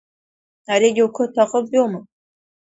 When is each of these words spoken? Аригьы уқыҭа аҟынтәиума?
Аригьы 0.73 1.03
уқыҭа 1.07 1.41
аҟынтәиума? 1.43 1.99